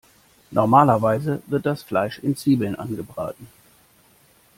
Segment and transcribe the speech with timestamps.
[0.49, 3.45] Normalerweise wird das Fleisch in Zwiebeln angebraten.